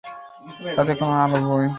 তাতে 0.75 0.93
কোন 0.99 1.09
আলো 1.15 1.37
নেই। 1.41 1.69